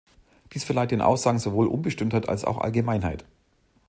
[0.53, 3.23] Dies verleiht den Aussagen sowohl Unbestimmtheit als auch Allgemeinheit.